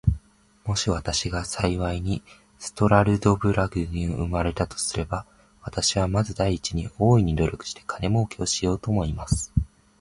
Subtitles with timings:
[0.65, 2.23] もし私が幸いに
[2.57, 5.27] ストラルドブラグに生れたとすれば、
[5.61, 9.53] 私はまず第一に、大いに努力して金もうけをしようと思います。